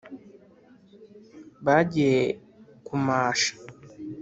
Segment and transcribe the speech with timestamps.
[1.65, 2.21] bagiye
[2.85, 3.53] kumasha